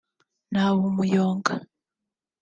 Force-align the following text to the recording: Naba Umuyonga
Naba 0.51 0.81
Umuyonga 0.91 1.53